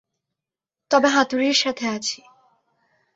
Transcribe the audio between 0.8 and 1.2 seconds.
তবে